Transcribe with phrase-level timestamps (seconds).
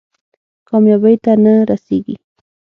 [0.67, 2.15] کامیابۍ ته نه رسېږي.